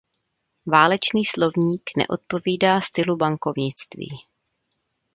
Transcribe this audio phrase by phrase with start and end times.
[0.65, 4.09] Válečný slovník neodpovídá stylu bankovnictví.